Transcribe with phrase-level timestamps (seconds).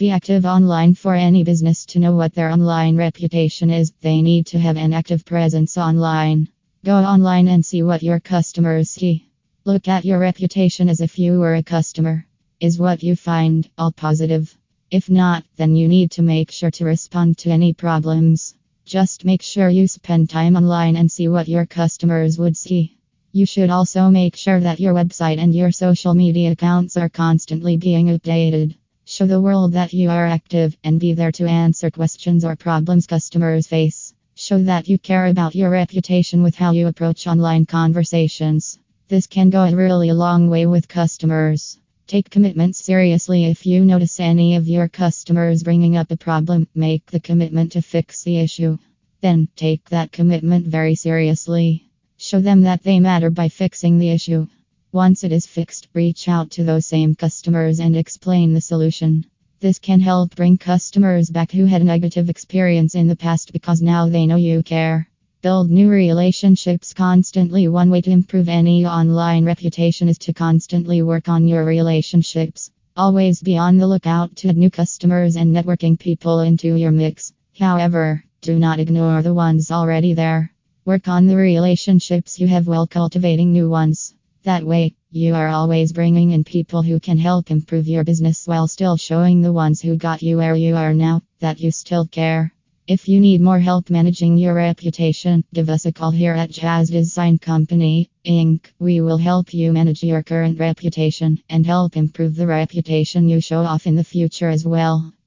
[0.00, 3.92] Be active online for any business to know what their online reputation is.
[4.00, 6.48] They need to have an active presence online.
[6.82, 9.28] Go online and see what your customers see.
[9.66, 12.24] Look at your reputation as if you were a customer.
[12.60, 14.56] Is what you find all positive?
[14.90, 18.54] If not, then you need to make sure to respond to any problems.
[18.86, 22.96] Just make sure you spend time online and see what your customers would see.
[23.32, 27.76] You should also make sure that your website and your social media accounts are constantly
[27.76, 28.76] being updated.
[29.12, 33.08] Show the world that you are active and be there to answer questions or problems
[33.08, 34.14] customers face.
[34.36, 38.78] Show that you care about your reputation with how you approach online conversations.
[39.08, 41.76] This can go a really long way with customers.
[42.06, 47.06] Take commitments seriously if you notice any of your customers bringing up a problem, make
[47.06, 48.78] the commitment to fix the issue.
[49.20, 51.90] Then, take that commitment very seriously.
[52.16, 54.46] Show them that they matter by fixing the issue.
[54.92, 59.24] Once it is fixed, reach out to those same customers and explain the solution.
[59.60, 63.80] This can help bring customers back who had a negative experience in the past because
[63.80, 65.08] now they know you care.
[65.42, 67.68] Build new relationships constantly.
[67.68, 72.72] One way to improve any online reputation is to constantly work on your relationships.
[72.96, 77.32] Always be on the lookout to add new customers and networking people into your mix.
[77.56, 80.52] However, do not ignore the ones already there.
[80.84, 84.14] Work on the relationships you have while cultivating new ones.
[84.44, 88.68] That way, you are always bringing in people who can help improve your business while
[88.68, 92.54] still showing the ones who got you where you are now that you still care.
[92.86, 96.90] If you need more help managing your reputation, give us a call here at JAZ
[96.90, 98.64] Design Company, Inc.
[98.78, 103.60] We will help you manage your current reputation and help improve the reputation you show
[103.60, 105.12] off in the future as well.